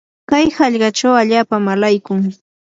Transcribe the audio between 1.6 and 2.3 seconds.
alaykun.